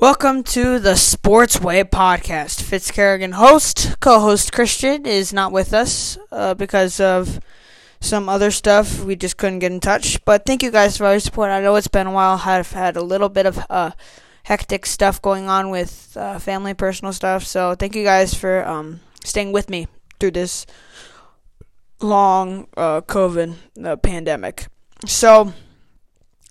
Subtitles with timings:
[0.00, 2.62] Welcome to the Sportsway podcast.
[2.62, 7.40] Fitzcarrigan host, co-host Christian is not with us uh, because of
[8.00, 9.02] some other stuff.
[9.02, 10.24] We just couldn't get in touch.
[10.24, 11.50] But thank you guys for all your support.
[11.50, 12.40] I know it's been a while.
[12.44, 13.90] I've had a little bit of uh,
[14.44, 17.42] hectic stuff going on with uh, family, personal stuff.
[17.42, 19.88] So thank you guys for um, staying with me
[20.20, 20.64] through this
[22.00, 24.68] long uh, COVID uh, pandemic.
[25.06, 25.54] So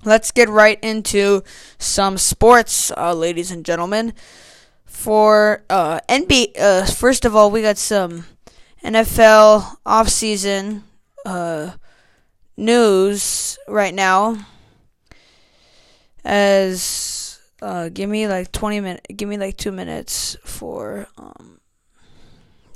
[0.08, 1.44] let's get right into
[1.78, 4.14] some sports, uh, ladies and gentlemen.
[4.86, 8.26] For uh, NBA, uh, first of all, we got some
[8.84, 10.82] NFL offseason
[11.26, 11.72] uh,
[12.56, 14.38] news right now.
[16.24, 21.60] As uh, give me like twenty minutes, give me like two minutes for um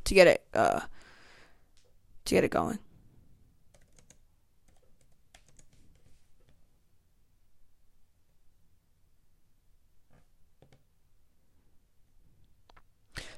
[0.03, 0.81] to get it uh
[2.25, 2.79] to get it going.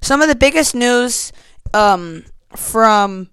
[0.04, 1.32] Some of the biggest news
[1.74, 2.26] um,
[2.58, 3.30] from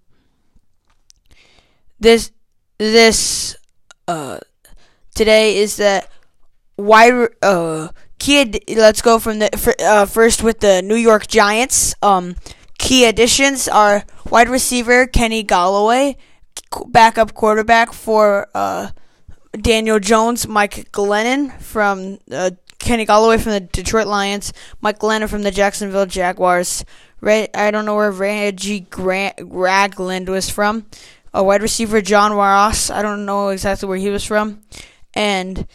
[1.98, 2.30] this
[2.78, 3.56] this
[4.06, 4.38] uh,
[5.12, 6.08] today is that
[6.76, 7.88] why uh
[8.20, 11.96] key let's go from the uh, first with the New York Giants.
[12.02, 12.36] Um
[12.78, 16.14] key additions are wide receiver Kenny Golladay
[16.86, 18.90] backup quarterback for uh
[19.60, 25.42] Daniel Jones Mike Glennon from uh, Kenny Golladay from the Detroit Lions, Mike Glennon from
[25.42, 26.84] the Jacksonville Jaguars.
[27.20, 30.86] Ray, I don't know where Reggie Grant, Ragland was from.
[31.32, 32.90] A wide receiver John Ross.
[32.90, 34.62] I don't know exactly where he was from.
[35.14, 35.66] And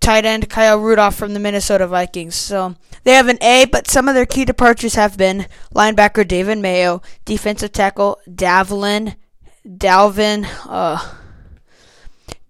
[0.00, 2.34] tight end Kyle Rudolph from the Minnesota Vikings.
[2.34, 6.58] So they have an A, but some of their key departures have been linebacker David
[6.58, 9.14] Mayo, defensive tackle Davlin,
[9.66, 11.14] Dalvin, uh,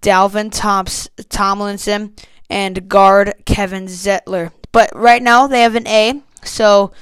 [0.01, 2.15] Dalvin Toms, Tomlinson,
[2.53, 4.53] and guard Kevin Zettler.
[4.73, 6.93] But right now they have an A, so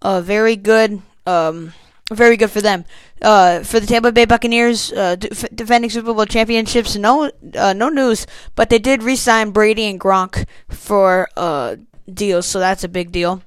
[0.00, 1.72] uh, very good, um,
[2.10, 2.84] very good for them.
[3.20, 8.26] Uh, for the Tampa Bay Buccaneers, uh, defending Super Bowl championships, no, uh, no news,
[8.54, 11.76] but they did re-sign Brady and Gronk for uh,
[12.12, 13.42] deals, so that's a big deal.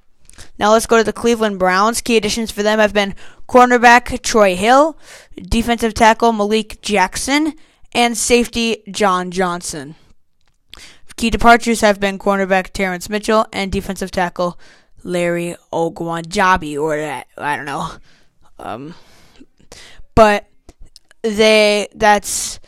[0.60, 2.02] Now let's go to the Cleveland Browns.
[2.02, 3.16] Key additions for them have been
[3.48, 4.98] cornerback Troy Hill,
[5.42, 7.54] defensive tackle Malik Jackson,
[7.94, 9.96] and safety John Johnson.
[11.16, 14.60] Key departures have been cornerback Terrance Mitchell and defensive tackle
[15.04, 17.92] Larry Ogunjobi, or that I don't know.
[18.60, 18.96] Um,
[20.16, 20.48] but
[21.22, 22.60] they that's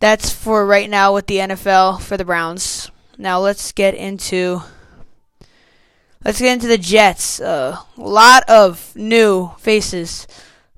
[0.00, 2.90] that's for right now with the NFL for the Browns.
[3.18, 4.62] Now let's get into
[6.24, 7.40] let's get into the Jets.
[7.40, 10.26] Uh, a lot of new faces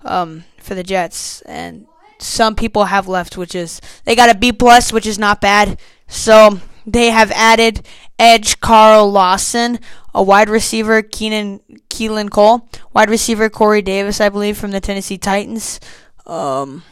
[0.04, 1.86] um, for the Jets, and
[2.18, 5.78] some people have left, which is they got a B plus, which is not bad.
[6.08, 7.86] So they have added
[8.18, 9.78] edge Carl Lawson,
[10.14, 11.60] a wide receiver Keenan
[11.90, 15.78] Keelan Cole, wide receiver Corey Davis, I believe, from the Tennessee Titans.
[16.26, 16.82] Um,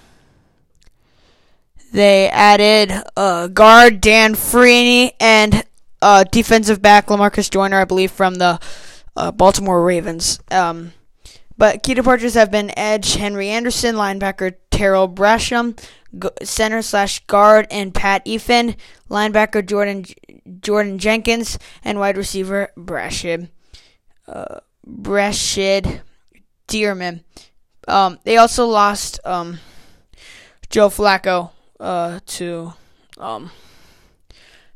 [1.93, 5.65] they added uh, guard Dan Freeney and
[6.03, 8.61] uh, defensive back Lamarcus Joyner, I believe, from the
[9.17, 10.41] uh, Baltimore Ravens.
[10.51, 10.93] Um,
[11.59, 15.79] but key departures have been edge Henry Anderson, linebacker Tarell Basham,
[16.43, 18.77] center slash guard and Pat Elflein,
[19.11, 20.05] linebacker Jordan
[20.61, 23.49] Jordan Jenkins, and wide receiver Brashid
[24.29, 26.01] uh, Brashid
[26.69, 27.23] Dearman.
[27.89, 29.61] Um, they also lost um,
[30.71, 32.73] Joe Flacco uh, to
[33.19, 33.51] um,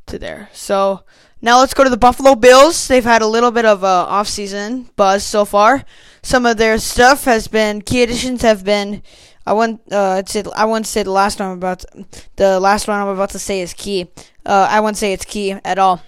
[0.07, 0.49] to there.
[0.53, 1.05] So
[1.43, 2.89] now let's go to the Buffalo Bills.
[2.89, 5.85] They've had a little bit of a offseason buzz so far.
[6.23, 9.03] Some of their stuff has been key additions have been
[9.51, 12.07] I want uh say I wouldn't say the last one I'm about to,
[12.37, 14.09] the last one I'm about to say is key.
[14.47, 16.01] Uh, I won't say it's key at all.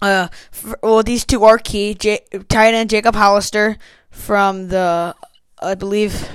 [0.00, 1.92] Uh, for, well, these two are key.
[1.92, 3.76] J- tight end Jacob Hollister
[4.10, 5.14] from the
[5.60, 6.26] I believe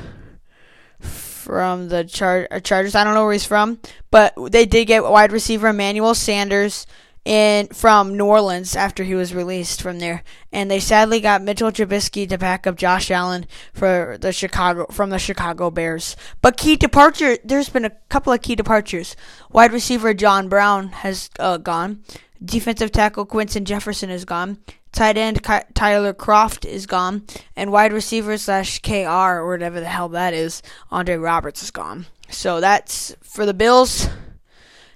[1.00, 2.94] from the Char- uh, Chargers.
[2.94, 3.80] I don't know where he's from,
[4.12, 6.86] but they did get wide receiver Emmanuel Sanders
[7.26, 11.72] in from New Orleans after he was released from there, and they sadly got Mitchell
[11.72, 16.16] Trubisky to back up Josh Allen for the Chicago from the Chicago Bears.
[16.42, 19.16] But key departure, there's been a couple of key departures.
[19.52, 22.04] Wide receiver John Brown has uh, gone.
[22.44, 24.60] Defensive tackle Quinton Jefferson is gone.
[24.92, 30.08] Tight end Tyler Kroft is gone, and wide receiver slash KR or whatever the hell
[30.10, 32.06] that is, Andre Roberts is gone.
[32.30, 34.08] So that's for the Bills.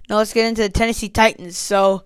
[0.10, 1.58] Now let's get into the Tennessee Titans.
[1.58, 2.04] So,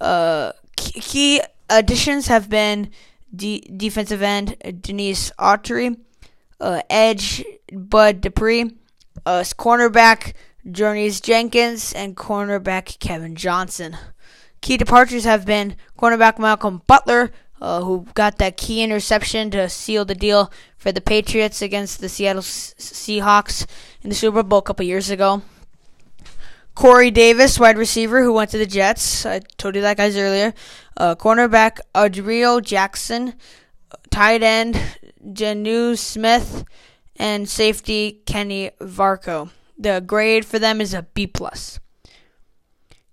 [0.00, 2.90] uh, key additions have been
[3.34, 5.96] de- defensive end Denice Autry,
[6.60, 8.72] uh, edge Bud Dupree,
[9.24, 10.34] uh, cornerback
[10.66, 13.96] Janoris Jenkins, and cornerback Kevin Johnson.
[14.60, 17.30] Key departures have been cornerback Malcolm Butler,
[17.62, 22.08] uh, who got that key interception to seal the deal for the Patriots against the
[22.08, 23.66] Seattle Seahawks
[24.02, 25.42] in the Super Bowl a couple years ago.
[26.74, 29.26] Corey Davis, wide receiver, who went to the Jets.
[29.26, 30.54] I told you that guys earlier.
[30.96, 33.34] Uh, cornerback Adrio Jackson,
[34.10, 34.80] tight end
[35.24, 36.64] Jonnu Smith,
[37.16, 39.50] and safety Kenny Varco.
[39.78, 41.80] The grade for them is a B plus.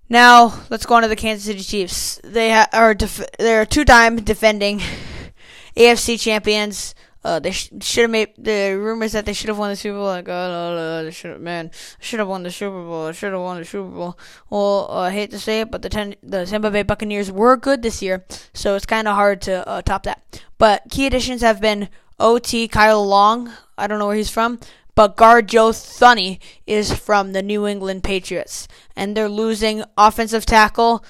[0.09, 2.19] Now let's go on to the Kansas City Chiefs.
[2.23, 4.81] They ha- are def- they're two-time defending
[5.75, 6.95] AFC champions.
[7.27, 9.97] Uh, they sh- should have made the rumors that they should have won the Super
[9.97, 10.05] Bowl.
[10.05, 13.11] Like, oh, no, no, they should have, man, should have won the Super Bowl.
[13.11, 14.17] Should have won the Super Bowl.
[14.49, 17.57] Well, uh, I hate to say it, but the ten- the Tampa Bay Buccaneers were
[17.57, 20.41] good this year, so it's kind of hard to uh, top that.
[20.57, 23.51] But key additions have been OT Kyle Long.
[23.77, 24.61] I don't know where he's from,
[24.95, 31.03] but guard Joe Thuney is from the New England Patriots, and they're losing offensive tackle.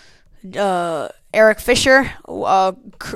[0.58, 2.72] Uh, Eric Fisher, uh,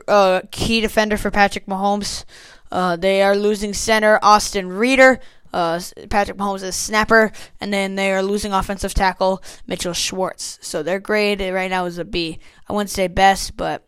[0.07, 2.25] uh, key defender for Patrick Mahomes.
[2.71, 5.19] Uh, they are losing center Austin Reiter.
[5.53, 10.57] Uh, Patrick Mahomes is snapper, and then they are losing offensive tackle Mitchell Schwartz.
[10.61, 12.39] So their grade right now is a B.
[12.69, 13.85] I wouldn't say best, but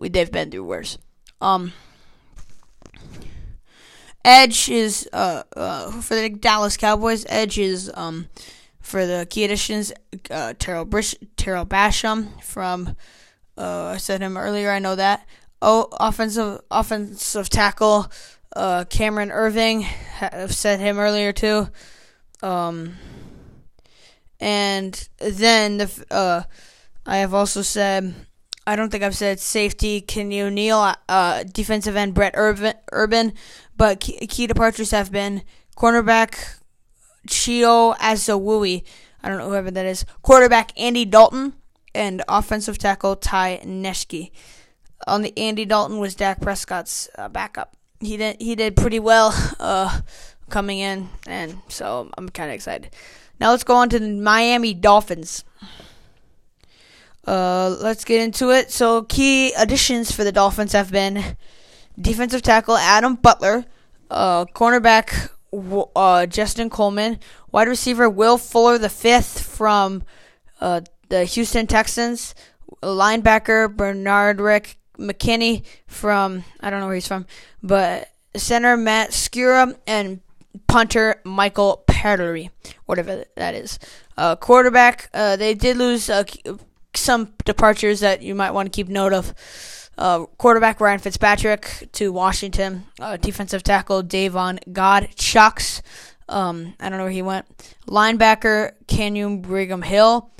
[0.00, 0.98] they've been through worse.
[1.40, 1.72] Um,
[4.24, 7.24] Edge is uh, uh, for the Dallas Cowboys.
[7.28, 8.28] Edge is um,
[8.80, 9.92] for the key additions.
[10.30, 12.94] Uh, Terrell Brish, Tarell Basham from
[13.56, 14.70] uh, I said him earlier.
[14.70, 15.26] I know that.
[15.62, 18.10] Oh, offensive offensive tackle
[18.56, 19.86] uh, Cameron Erving.
[20.20, 21.68] I've said him earlier too.
[22.42, 22.96] Um,
[24.40, 26.42] and then the uh,
[27.04, 28.14] I have also said
[28.66, 33.32] I don't think I've said safety Keanu Neal, uh, defensive end Brett Urban, Urban
[33.76, 35.42] but key, key departures have been
[35.76, 36.58] cornerback
[37.28, 38.84] Chio Azawui.
[39.22, 40.04] I don't know whoever that is.
[40.22, 41.54] Quarterback Andy Dalton
[41.94, 44.30] and offensive tackle Ty Nsekhe
[45.06, 47.76] on the Andy Dalton was Dak Prescott's uh, backup.
[48.00, 50.00] He did he did pretty well uh,
[50.48, 52.90] coming in, and so I'm kind of excited.
[53.38, 55.44] Now let's go on to the Miami Dolphins.
[57.26, 58.70] Uh, let's get into it.
[58.70, 61.36] So key additions for the Dolphins have been
[61.98, 63.64] defensive tackle Adam Butler,
[64.10, 65.30] uh, cornerback
[65.96, 67.18] uh, Justin Coleman,
[67.52, 70.02] wide receiver Will Fuller the fifth from
[70.60, 72.34] uh, the Houston Texans,
[72.82, 77.26] linebacker Bernard Rick McKinney from I don't know where he's from,
[77.62, 80.20] but center Matt Skura and
[80.66, 82.50] punter Michael Perry,
[82.86, 83.78] whatever that is.
[84.16, 86.24] Uh, quarterback, uh, they did lose uh,
[86.94, 89.34] some departures that you might want to keep note of.
[89.98, 92.86] Uh, quarterback Ryan Fitzpatrick to Washington.
[92.98, 95.82] Uh, defensive tackle Davon Godchaux.
[96.28, 97.46] Um, I don't know where he went.
[97.86, 100.30] Linebacker Canyon Brigham Hill.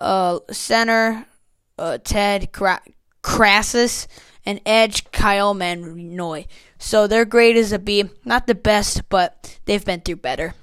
[0.00, 1.26] Uh, center
[2.02, 2.82] Ted Cra-
[3.24, 4.06] Crassus,
[4.44, 6.46] and edge Kyle Van Noy.
[6.78, 8.04] So their grade is a B.
[8.22, 10.54] Not the best, but they've been through better.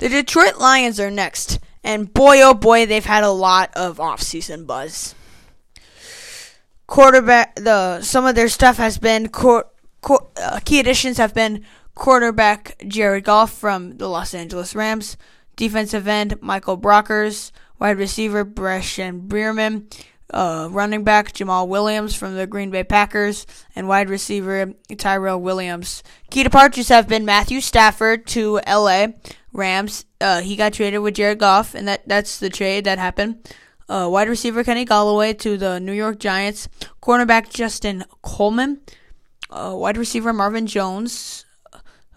[0.00, 4.66] The Detroit Lions are next, and boy oh boy, they've had a lot of offseason
[4.66, 5.14] buzz.
[6.88, 9.66] Quarterback, the some of their stuff has been cor,
[10.00, 11.64] cor, uh, key additions have been
[11.94, 15.16] quarterback Jared Goff from the Los Angeles Rams,
[15.54, 19.88] defensive end Michael Brockers, wide receiver Breshan Bierman,
[20.30, 26.02] uh, running back Jamaal Williams from the Green Bay Packers, and wide receiver Tyrell Williams.
[26.30, 29.08] Key departures have been Matthew Stafford to LA
[29.52, 30.04] Rams.
[30.20, 33.48] Uh, he got traded with Jared Goff, and that, that's the trade that happened.
[33.88, 36.68] Uh, wide receiver Kenny Golladay to the New York Giants.
[37.02, 38.80] Cornerback Justin Coleman.
[39.50, 41.44] Uh, wide receiver Marvin Jones.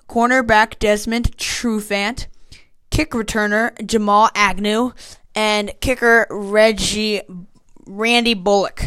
[0.08, 2.28] Cornerback Desmond Trufant.
[2.90, 4.94] Kick returner Jamal Agnew.
[5.36, 7.22] And kicker Reggie
[7.88, 8.86] Randy Bullock.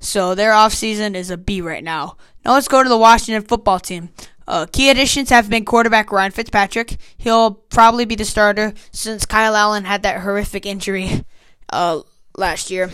[0.00, 2.16] So their offseason is a B right now.
[2.44, 4.10] Now let's go to the Washington football team.
[4.46, 6.98] Uh, key additions have been quarterback Ryan Fitzpatrick.
[7.16, 11.24] He'll probably be the starter since Kyle Allen had that horrific injury
[11.70, 12.00] uh,
[12.36, 12.90] last year,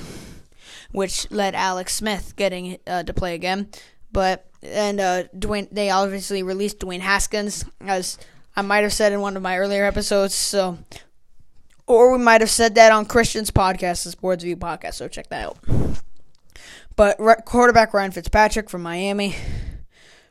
[0.93, 3.69] which led Alex Smith getting uh, to play again.
[4.13, 8.19] But and uh, Dwayne, they obviously released Dwayne Haskins, as
[8.55, 10.35] I might have said in one of my earlier episodes.
[10.35, 10.79] So
[11.87, 14.95] or we might have said that on Christian's podcast, the Sports View podcast.
[14.95, 15.59] So check that out.
[16.97, 19.35] But quarterback Ryan Fitzpatrick from Miami,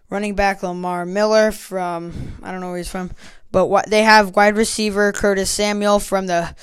[0.09, 3.11] running back Lamar Miller from I don't know where he's from,
[3.51, 6.53] but they have wide receiver Curtis Samuel from the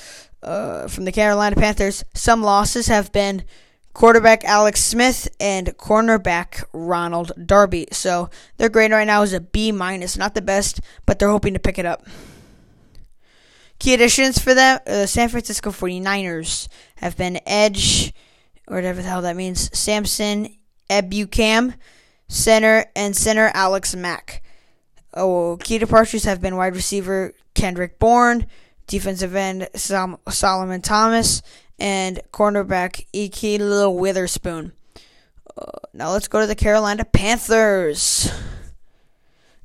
[0.41, 2.03] uh, from the Carolina Panthers.
[2.13, 3.43] Some losses have been
[3.93, 7.87] quarterback Alex Smith and cornerback Ronald Darby.
[7.91, 11.53] So their grade right now is a B minus, not the best, but they're hoping
[11.53, 12.05] to pick it up.
[13.79, 18.13] Key additions for them, uh, San Francisco 49ers have been Edge,
[18.67, 20.55] or whatever the hell that means, Samson
[20.89, 21.75] Ebukam,
[22.27, 24.43] center, and center Alex Mack.
[25.13, 28.45] Oh, key departures have been wide receiver Kendrick Bourne,
[28.87, 31.41] defensive end Sol- Solomon Thomas,
[31.79, 34.73] and cornerback Ike Little Witherspoon.
[35.57, 38.31] Uh, now let's go to the Carolina Panthers.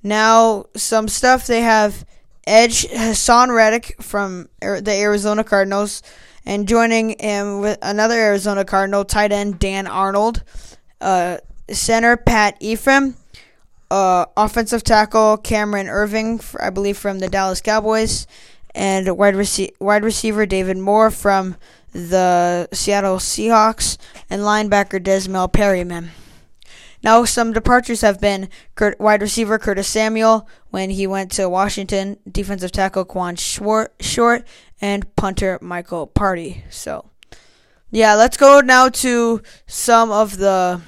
[0.02, 2.04] Now, some stuff they have
[2.46, 6.02] Edge Haason Reddick from the Arizona Cardinals,
[6.44, 10.42] and joining him with another Arizona Cardinal tight end Dan Arnold,
[11.00, 11.38] uh,
[11.70, 13.16] center Pat Ephraim,
[13.90, 18.26] uh, offensive tackle Cameron Erving, I believe from the Dallas Cowboys,
[18.75, 21.56] and wide, rec- wide receiver David Moore from
[21.92, 23.99] the Seattle Seahawks,
[24.30, 26.11] and linebacker Desmond Perryman.
[27.02, 32.18] Now, some departures have been Kurt, wide receiver Curtis Samuel when he went to Washington,
[32.30, 34.47] defensive tackle Quan Short, Short
[34.80, 36.64] and punter Michael Party.
[36.71, 37.11] So,
[37.90, 40.80] yeah, let's go now to some of the.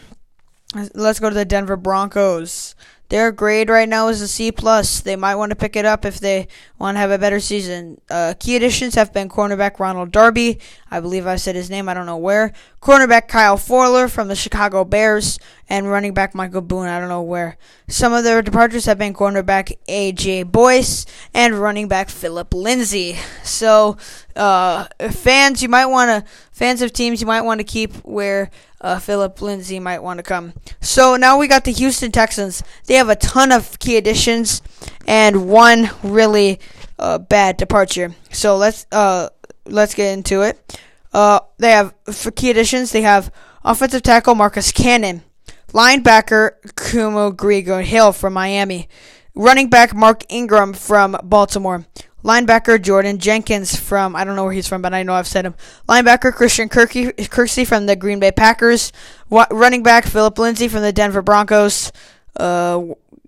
[0.92, 2.74] Let's go to the Denver Broncos.
[3.10, 5.00] Their grade right now is a C plus.
[5.00, 8.00] They might want to pick it up if they want to have a better season.
[8.10, 10.58] Uh, key additions have been cornerback Ronald Darby.
[10.90, 11.88] I believe I said his name.
[11.88, 12.52] I don't know where.
[12.80, 16.86] Cornerback Kyle Fuller from the Chicago Bears and running back Michael Boone.
[16.86, 17.58] I don't know where.
[17.88, 23.16] Some of their departures have been cornerback AJ Boyce and running back Phillip Lindsay.
[23.42, 23.96] So,
[24.34, 28.50] uh, fans, you might want to fans of teams, you might want to keep where
[28.84, 30.52] uh, Phillip Lindsay might want to come.
[30.80, 32.62] So now we got the Houston Texans.
[32.86, 34.60] They have a ton of key additions
[35.06, 36.60] and one really
[36.98, 38.14] uh, bad departure.
[38.30, 39.30] So let's uh,
[39.64, 40.78] let's get into it.
[41.14, 42.92] Uh, they have for key additions.
[42.92, 43.32] They have
[43.64, 45.22] offensive tackle Marcus Cannon,
[45.68, 48.88] linebacker Kumo Grigo Hill from Miami,
[49.34, 51.86] running back Mark Ingram from Baltimore,
[52.24, 55.44] Linebacker Jordan Jenkins from I don't know where he's from, but I know I've said
[55.44, 55.54] him.
[55.88, 58.92] Linebacker Christian Kirky, Kirksey from the Green Bay Packers.
[59.30, 61.92] running back Phillip Lindsay from the Denver Broncos.
[62.36, 62.80] Uh,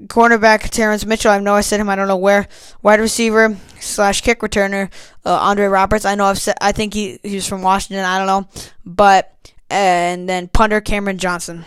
[0.04, 1.30] cornerback Terrance Mitchell.
[1.30, 1.88] I know I said him.
[1.88, 2.48] I don't know where.
[2.82, 4.90] Wide receiver slash kick returner
[5.24, 6.04] uh, Andre Roberts.
[6.04, 6.56] I know I've said.
[6.60, 8.04] I think he he's from Washington.
[8.04, 8.48] I don't know,
[8.84, 11.64] but and then punter Cameron Johnson.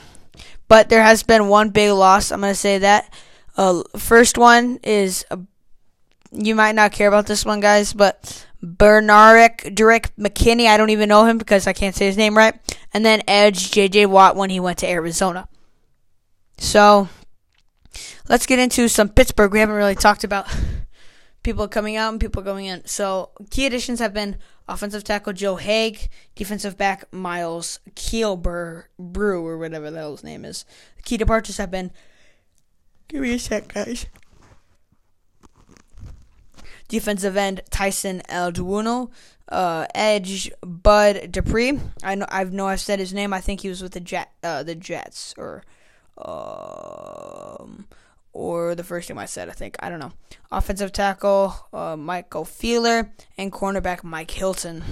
[0.68, 2.32] But there has been one big loss.
[2.32, 3.14] I'm gonna say that.
[3.58, 5.40] Uh, first one is a
[6.32, 10.68] you might not care about this one, guys, but Benardrick Derek McKinney.
[10.68, 12.56] I don't even know him because I can't say his name right.
[12.94, 14.08] And then Edge J.J.
[14.08, 15.48] Watt when he went to Arizona.
[16.58, 17.08] So
[18.28, 19.52] let's get into some Pittsburgh.
[19.52, 20.48] We haven't really talked about
[21.44, 22.86] people coming out and people going in.
[22.86, 29.58] So key additions have been offensive tackle Joe Haeg, defensive back Miles Keelber Brew or
[29.58, 30.66] whatever hell his name is.
[30.98, 31.92] The key departures have been.
[33.08, 34.06] Give me a sec, guys
[36.90, 39.10] defensive end Tyson Elduino,
[39.48, 41.80] uh, edge Bud Dupree.
[42.04, 43.32] I know I know I've said his name.
[43.32, 45.64] I think he was with the Jet, uh, the Jets, or
[46.18, 47.88] um,
[48.34, 49.48] or the first name I said.
[49.48, 50.12] I think I don't know.
[50.52, 54.84] Offensive tackle uh, Michael Feeler and cornerback Mike Hilton.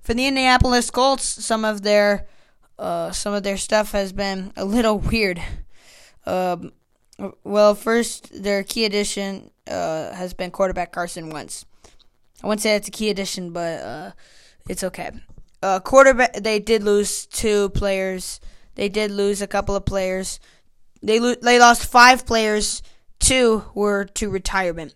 [0.00, 2.26] For the Indianapolis Colts, some of their
[2.78, 5.40] uh, some of their stuff has been a little weird.
[6.26, 6.72] Um,
[7.44, 11.64] well, first, their key addition uh, has been quarterback Carson Wentz.
[12.42, 14.10] I wouldn't say it's a key addition, but uh,
[14.68, 15.10] it's okay.
[15.62, 18.40] Uh, quarterback, they did lose two players.
[18.74, 20.40] They did lose a couple of players.
[21.02, 22.82] They lo- they lost five players.
[23.20, 24.94] Two were to retirement.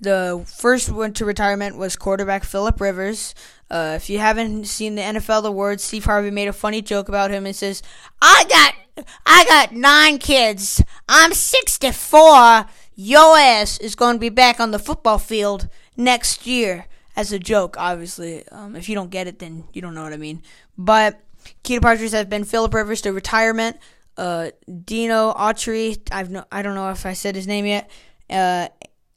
[0.00, 3.34] The first one to retirement was quarterback Philip Rivers.
[3.70, 7.30] Uh, if you haven't seen the NFL awards, Steve Harvey made a funny joke about
[7.30, 7.82] him and says,
[8.20, 10.82] "I got, I got nine kids.
[11.08, 12.66] I'm 64.
[12.94, 16.86] Your ass is going to be back on the football field next year."
[17.16, 18.44] As a joke, obviously.
[18.48, 20.42] Um, if you don't get it, then you don't know what I mean.
[20.76, 21.20] But
[21.62, 23.76] key departures have been Philip Rivers to retirement.
[24.16, 24.50] Uh,
[24.84, 27.88] Dino Autry, I've no, I don't know if I said his name yet.
[28.28, 28.66] Uh,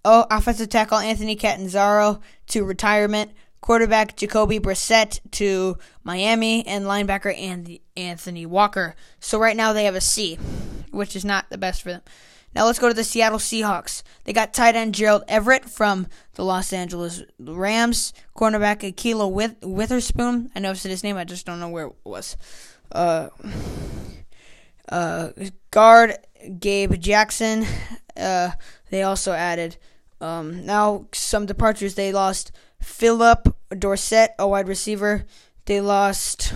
[0.05, 3.31] oh, offensive tackle Anthony Catanzaro to retirement
[3.61, 8.95] quarterback Jacoby Brissett to Miami, and linebacker Anthony Walker.
[9.19, 10.35] So right now they have a C,
[10.91, 12.01] which is not the best for them.
[12.57, 14.01] Now let's go to the Seattle Seahawks.
[14.23, 20.49] They got tight end Gerald Everett from the Los Angeles Rams, cornerback Ahkello With- Witherspoon.
[20.55, 22.35] I know I've said his name, I just don't know where it was.
[22.91, 23.29] Uh,
[24.89, 25.29] uh,
[25.69, 26.17] guard
[26.59, 27.63] Gabe Jackson.
[28.17, 28.49] Uh,
[28.89, 29.77] they also added.
[30.19, 31.93] Um, now some departures.
[31.93, 35.27] They lost Phillip Dorsett, a wide receiver.
[35.65, 36.55] They lost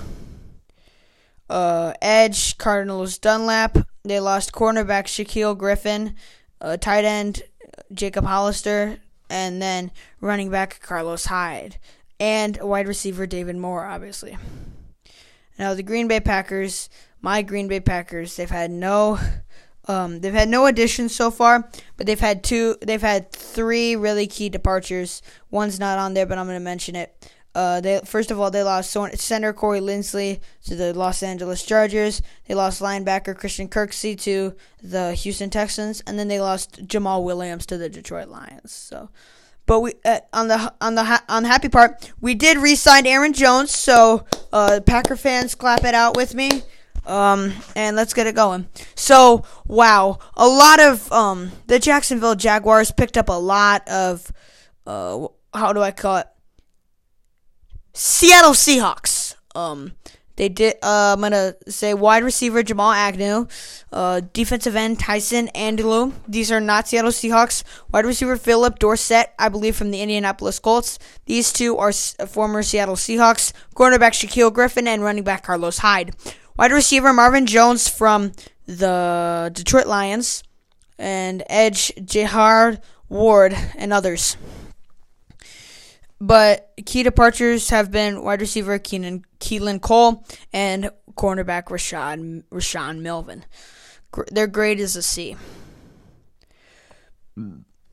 [1.47, 3.77] uh, edge Cardinals Dunlap.
[4.03, 6.15] They lost cornerback Shaquill Griffin,
[6.59, 7.43] uh, tight end
[7.93, 11.77] Jacob Hollister, and then running back Carlos Hyde,
[12.19, 14.37] and wide receiver David Moore, obviously.
[15.59, 16.89] Now the Green Bay Packers,
[17.21, 19.19] my Green Bay Packers, they've had no
[19.87, 22.77] um, they've had no additions so far, but they've had two.
[22.81, 25.21] They've had three really key departures.
[25.49, 27.31] One's not on there, but I'm going to mention it.
[27.53, 32.21] Uh, they first of all they lost center Corey Linsley to the Los Angeles Chargers.
[32.47, 37.65] They lost linebacker Christian Kirksey to the Houston Texans, and then they lost Jamaal Williams
[37.67, 38.71] to the Detroit Lions.
[38.71, 39.09] So,
[39.65, 43.05] but we uh, on the on the ha- on the happy part, we did re-sign
[43.05, 43.71] Aaron Jones.
[43.71, 46.63] So, uh, Packer fans, clap it out with me.
[47.05, 48.67] Um, and let's get it going.
[48.95, 54.31] So, wow, a lot of um the Jacksonville Jaguars picked up a lot of
[54.87, 56.27] uh how do I call it?
[57.93, 59.35] Seattle Seahawks.
[59.55, 59.93] Um,
[60.37, 60.75] they did.
[60.81, 63.47] Uh, I'm gonna say wide receiver Jamal Agnew,
[63.91, 66.13] uh, defensive end Tyson Andelou.
[66.27, 67.63] These are not Seattle Seahawks.
[67.91, 70.99] Wide receiver Phillip Dorsett, I believe from the Indianapolis Colts.
[71.25, 73.51] These two are former Seattle Seahawks.
[73.75, 76.15] Cornerback Shaquill Griffin and running back Carlos Hyde.
[76.57, 78.31] Wide receiver Marvin Jones from
[78.65, 80.43] the Detroit Lions,
[80.97, 84.37] and edge Jihad Ward and others.
[86.23, 90.23] But key departures have been wide receiver Keenan Keelan Cole
[90.53, 93.43] and cornerback Rashad Rashaan Melvin.
[94.31, 95.35] Their grade is a C.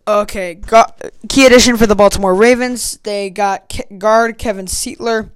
[0.06, 2.98] Okay, got, key addition for the Baltimore Ravens.
[2.98, 5.30] They got guard Kevin Seatler,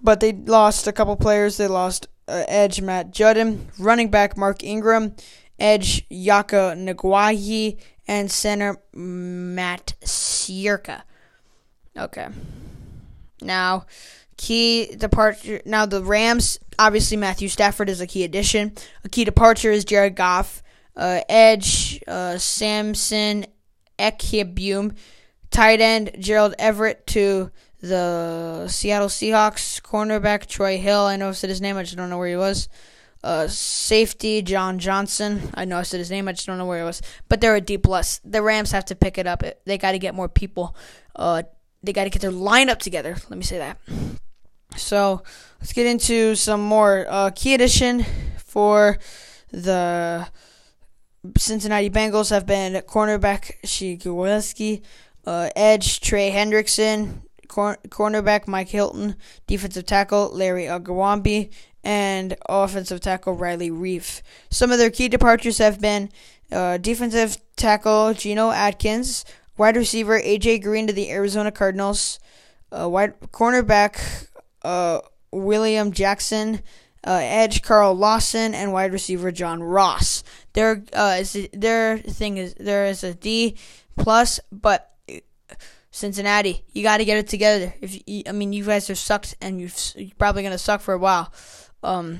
[0.00, 1.56] but they lost a couple players.
[1.56, 5.16] They lost uh, edge Matt Judon, running back Mark Ingram,
[5.58, 11.02] edge Yaka Nagwahi, and center Matt Sierka.
[11.96, 12.28] Okay.
[13.42, 13.86] Now,
[14.36, 15.60] key departure.
[15.64, 16.58] Now the Rams.
[16.78, 18.72] Obviously, Matthew Stafford is a key addition.
[19.04, 20.62] A key departure is Jared Goff.
[20.96, 23.46] Uh, edge uh, Samson
[23.98, 24.96] Ebukam.
[25.50, 29.80] Tight end Gerald Everett to the Seattle Seahawks.
[29.82, 31.00] Cornerback Troy Hill.
[31.00, 31.76] I know I said his name.
[31.76, 32.68] I just don't know where he was.
[33.22, 35.50] Uh, safety John Johnson.
[35.52, 36.28] I know I said his name.
[36.28, 37.02] I just don't know where he was.
[37.28, 38.20] But they're a D plus.
[38.24, 39.42] The Rams have to pick it up.
[39.66, 40.74] They got to get more people.
[41.14, 41.42] Uh,
[41.82, 43.16] they got to get their lineup together.
[43.28, 43.78] Let me say that.
[44.76, 45.22] So
[45.60, 48.04] let's get into some more uh, key addition
[48.38, 48.98] for
[49.50, 50.28] the
[51.36, 54.82] Cincinnati Bengals have been cornerback Shigowski,
[55.26, 59.16] uh, edge Trey Hendrickson, cor- cornerback Mike Hilton,
[59.46, 61.50] defensive tackle Larry Ogunjobi,
[61.84, 64.22] and offensive tackle Riley Reiff.
[64.50, 66.10] Some of their key departures have been
[66.50, 69.24] uh, defensive tackle Geno Atkins,
[69.60, 72.18] wide receiver AJ Green to the Arizona Cardinals,
[72.72, 74.26] uh, wide cornerback
[74.62, 75.00] uh,
[75.32, 76.62] William Jackson,
[77.06, 80.24] uh, edge Carl Lawson, and wide receiver John Ross.
[80.54, 83.56] Their uh, is their thing is there is a D
[83.98, 84.94] plus, but
[85.90, 87.74] Cincinnati, you got to get it together.
[87.82, 90.94] If you, I mean, you guys have sucked, and you've, you're probably gonna suck for
[90.94, 91.34] a while.
[91.82, 92.18] Um,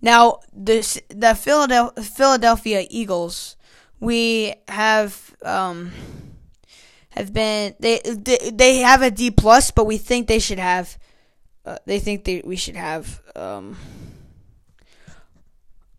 [0.00, 3.56] now the the Philadelphia, Philadelphia Eagles,
[4.00, 5.92] we have um
[7.12, 10.98] have been they they, they have a D plus, but we think they should have.
[11.64, 13.20] Uh, they think they we should have.
[13.36, 13.76] Um,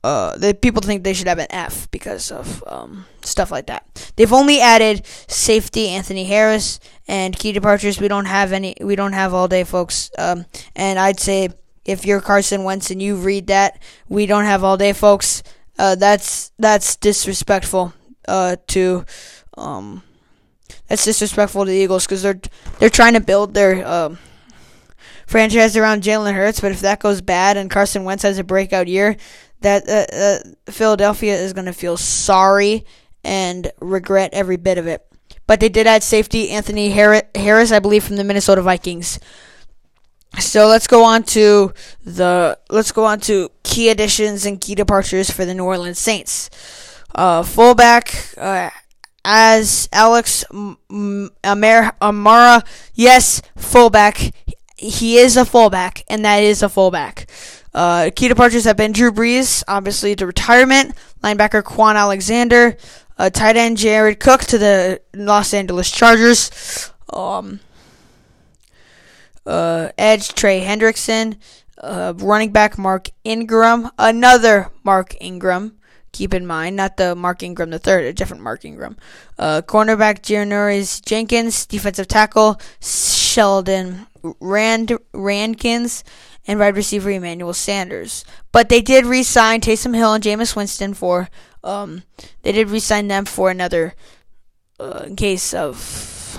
[0.03, 4.11] uh, the people think they should have an F because of um, stuff like that.
[4.17, 8.01] They've only added safety Anthony Harris and key departures.
[8.01, 8.75] We don't have any.
[8.81, 10.11] We don't have all day, folks.
[10.17, 10.45] Um,
[10.75, 11.49] and I'd say
[11.85, 15.41] if you're Carson Wentz and you read that, we don't have all day, folks.
[15.79, 17.93] Uh, that's that's disrespectful
[18.27, 19.05] uh, to
[19.57, 20.03] um,
[20.87, 22.39] that's disrespectful to the Eagles because they're
[22.79, 24.17] they're trying to build their um,
[25.27, 26.59] franchise around Jalen Hurts.
[26.59, 29.17] But if that goes bad and Carson Wentz has a breakout year,
[29.61, 32.85] that uh, uh, Philadelphia is going to feel sorry
[33.23, 35.05] and regret every bit of it.
[35.47, 39.19] But they did add safety Anthony Harris, I believe, from the Minnesota Vikings.
[40.39, 45.29] So let's go on to the let's go on to key additions and key departures
[45.29, 46.49] for the New Orleans Saints.
[47.13, 48.71] Uh, fullback uh,
[49.25, 50.43] as Alex
[50.91, 52.63] Amara.
[52.93, 54.33] Yes, fullback.
[54.77, 57.29] He is a fullback, and that is a fullback.
[57.73, 60.93] Uh, key departures have been Drew Brees, obviously to retirement.
[61.23, 62.77] Linebacker Kwon Alexander.
[63.17, 66.91] Uh, tight end Jared Cook to the Los Angeles Chargers.
[67.11, 67.59] Um,
[69.45, 71.37] uh, edge Trey Hendrickson.
[71.77, 73.89] Uh, running back Mark Ingram.
[73.97, 75.77] Another Mark Ingram.
[76.13, 78.97] Keep in mind, not the Mark Ingram the third, a different Mark Ingram.
[79.37, 84.05] Uh, cornerback Janoris Jenkins, defensive tackle Sheldon
[84.39, 86.03] Rand Rankins,
[86.45, 88.23] and wide receiver Emmanuel Sanders.
[88.51, 91.29] But they did re-sign Taysom Hill and Jameis Winston for
[91.63, 92.03] um,
[92.43, 93.95] they did re-sign them for another
[94.79, 96.37] uh, in case of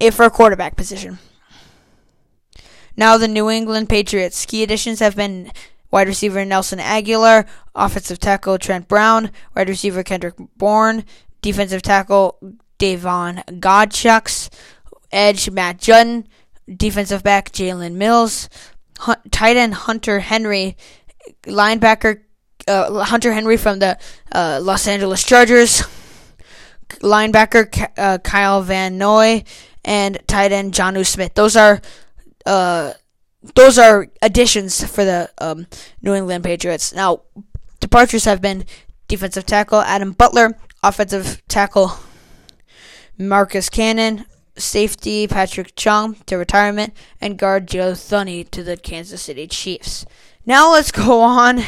[0.00, 1.18] a for a quarterback position.
[2.96, 5.52] Now the New England Patriots key additions have been
[5.90, 11.04] wide receiver Nelson Agholor, offensive tackle Trent Brown, wide receiver Kendrick Bourne,
[11.42, 12.38] defensive tackle
[12.78, 14.50] Davon Godchaux,
[15.10, 16.24] edge Matt Judon,
[16.74, 18.48] defensive back Jalen Mills,
[19.30, 20.76] tight end Hunter Henry,
[21.44, 22.22] linebacker
[22.66, 23.98] uh, Hunter Henry from the
[24.32, 25.82] uh, Los Angeles Chargers,
[27.00, 29.44] linebacker uh, Kyle Van Noy,
[29.84, 31.34] and tight end Jonnu Smith.
[31.34, 31.80] Those are
[32.44, 32.92] uh,
[33.54, 35.66] those are additions for the um,
[36.02, 36.92] New England Patriots.
[36.92, 37.22] Now,
[37.80, 38.64] departures have been
[39.06, 41.92] defensive tackle Adam Butler, offensive tackle
[43.16, 44.24] Marcus Cannon,
[44.56, 50.04] safety Patrick Chung to retirement, and guard Joe Thuney to the Kansas City Chiefs.
[50.44, 51.62] Now let's go on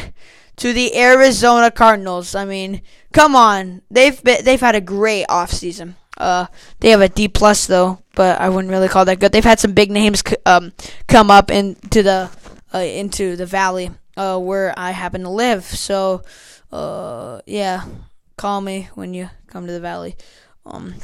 [0.56, 2.34] to the Arizona Cardinals.
[2.34, 5.94] I mean, come on, they've been, they've had a great offseason.
[6.20, 6.46] Uh,
[6.80, 9.32] they have a D plus though, but I wouldn't really call that good.
[9.32, 10.72] They've had some big names um,
[11.08, 12.30] come up into the
[12.74, 15.64] uh, into the valley uh, where I happen to live.
[15.64, 16.22] So,
[16.70, 17.86] uh, yeah,
[18.36, 20.16] call me when you come to the valley.
[20.66, 20.94] Um,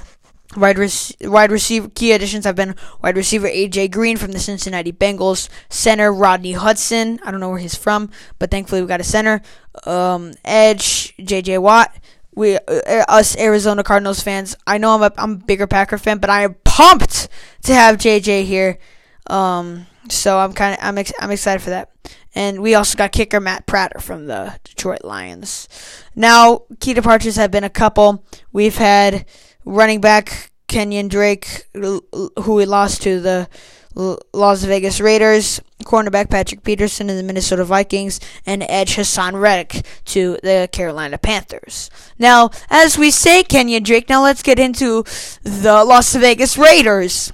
[0.56, 4.92] Wide, rec- wide receiver key additions have been wide receiver AJ Green from the Cincinnati
[4.92, 7.18] Bengals, center Rodney Hudson.
[7.24, 9.42] I don't know where he's from, but thankfully we got a center.
[9.84, 11.94] Um, edge JJ Watt.
[12.36, 14.54] We uh, us Arizona Cardinals fans.
[14.66, 17.28] I know I'm a I'm a bigger Packer fan, but I am pumped
[17.62, 18.78] to have JJ here.
[19.26, 21.90] Um, so I'm kind of I'm ex- I'm excited for that.
[22.34, 25.68] And we also got kicker Matt Prater from the Detroit Lions.
[26.14, 28.24] Now, key departures have been a couple.
[28.52, 29.24] We've had
[29.64, 33.48] running back Kenyan Drake, who we lost to the
[33.96, 40.36] Las Vegas Raiders, cornerback Patrick Peterson in the Minnesota Vikings, and edge Haason Reddick to
[40.42, 41.90] the Carolina Panthers.
[42.18, 45.04] Now, as we say Kenyan Drake, now let's get into
[45.42, 47.32] the Las Vegas Raiders.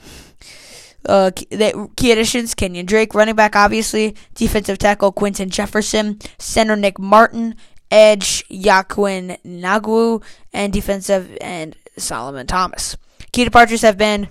[1.04, 7.56] Uh, key additions: Kenyan Drake, running back, obviously, defensive tackle Quinton Jefferson, center Nick Martin,
[7.90, 10.22] edge Yaquin Ngwu,
[10.52, 12.96] and defensive end Solomon Thomas.
[13.32, 14.28] Key departures have been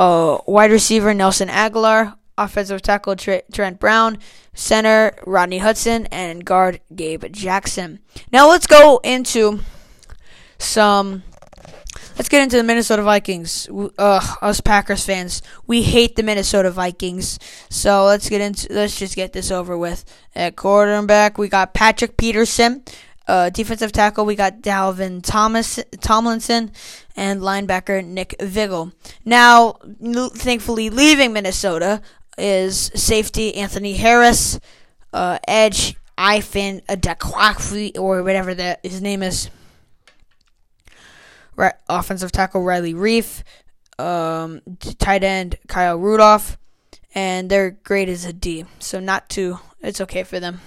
[0.00, 4.18] uh, wide receiver Nelson Agholor, offensive tackle Trent Brown,
[4.54, 8.00] center Rodney Hudson, and guard Gabe Jackson.
[8.32, 9.60] Now let's go into
[10.58, 11.22] some.
[12.16, 13.68] Let's get into the Minnesota Vikings.
[13.98, 17.38] Us Packers fans, we hate the Minnesota Vikings.
[17.68, 18.72] So let's get into.
[18.72, 20.06] Let's just get this over with.
[20.34, 22.84] At quarterback, we got Patrick Peterson.
[23.30, 26.72] Uh, defensive tackle, we got Dalvin Thomas Tomlinson,
[27.20, 28.92] and linebacker Nick Vigil.
[29.26, 32.00] Now, thankfully, leaving Minnesota
[32.38, 34.58] is safety Anthony Harris,
[35.12, 39.50] uh, edge Ifan Adekwafi, or whatever that his name is.
[41.90, 43.42] Offensive tackle Riley Reiff,
[43.98, 44.62] um,
[44.98, 46.56] tight end Kyle Rudolph,
[47.14, 49.58] and their grade is a D, so not too.
[49.82, 50.62] It's okay for them.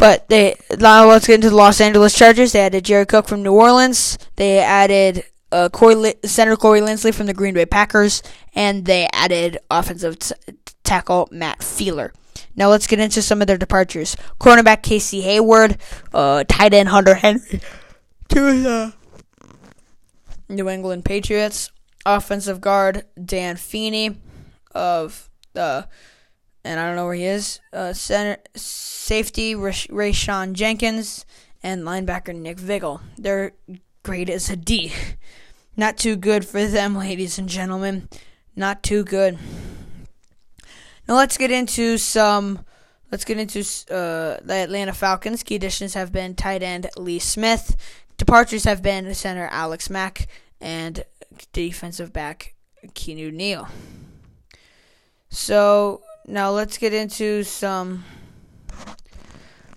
[0.00, 2.52] But they now let's get into the Los Angeles Chargers.
[2.52, 4.16] They added Jared Cook from New Orleans.
[4.36, 8.22] They added uh, Corey, center Corey Linsley from the Green Bay Packers,
[8.54, 10.34] and they added offensive t-
[10.84, 12.14] tackle Matt Feeler.
[12.56, 14.16] Now let's get into some of their departures.
[14.40, 15.76] Cornerback Casey Hayward,
[16.14, 17.60] uh, tight end Hunter Henry
[18.30, 18.94] to the
[20.48, 21.70] New England Patriots.
[22.06, 24.16] Offensive guard Dan Feeney
[24.74, 25.86] of the
[26.64, 27.60] and I don't know where he is.
[27.72, 31.24] Uh, center safety Rayshawn Jenkins
[31.62, 33.00] and linebacker Nick Vigil.
[33.16, 33.52] Their
[34.02, 34.92] grade is a D.
[35.76, 38.08] Not too good for them, ladies and gentlemen.
[38.56, 39.38] Not too good.
[41.08, 42.64] Now let's get into some.
[43.10, 43.60] Let's get into
[43.92, 45.42] uh, the Atlanta Falcons.
[45.42, 47.76] Key additions have been tight end Lee Smith.
[48.16, 50.28] Departures have been center Alex Mack
[50.60, 51.04] and
[51.52, 52.54] defensive back
[52.88, 53.68] Keanu Neal.
[55.30, 58.04] So now let's get into some.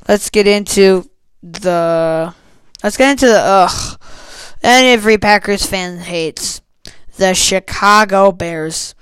[0.07, 1.09] Let's get into
[1.41, 2.33] the.
[2.83, 3.99] Let's get into the ugh.
[4.61, 6.61] And every Packers fan hates
[7.17, 8.95] the Chicago Bears.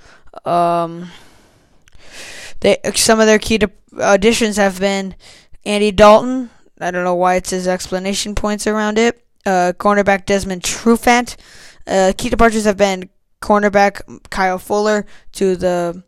[0.44, 1.10] Um,
[2.60, 3.60] they some of their key
[3.98, 5.14] additions have been
[5.64, 6.50] Andy Dalton.
[6.80, 9.24] I don't know why it says explanation points around it.
[9.44, 11.36] Uh, cornerback Desmond Trufant.
[11.86, 13.10] Uh, key departures have been
[13.40, 16.02] cornerback Kyle Fuller to the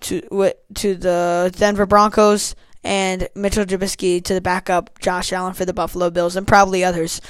[0.00, 5.72] to to the Denver Broncos and Mitchell Trubisky to the backup Josh Allen for the
[5.72, 7.20] Buffalo Bills and probably others.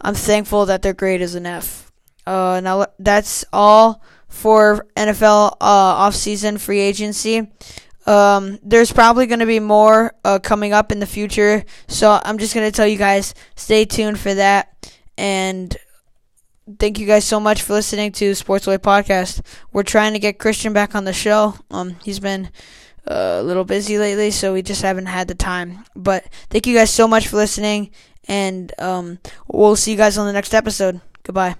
[0.00, 1.90] I'm thankful that their grade is an F.
[2.26, 7.50] Uh, now that's all for NFL uh, offseason free agency.
[8.06, 12.38] Um, there's probably going to be more uh, coming up in the future, so I'm
[12.38, 14.96] just going to tell you guys stay tuned for that.
[15.18, 15.76] And
[16.78, 19.42] thank you guys so much for listening to Sportsway Podcast.
[19.72, 21.54] We're trying to get Christian back on the show.
[21.70, 22.50] Um, he's been
[23.08, 25.84] uh, a little busy lately, so we just haven't had the time.
[25.96, 27.90] But thank you guys so much for listening,
[28.28, 31.00] and um, we'll see you guys on the next episode.
[31.22, 31.56] Goodbye.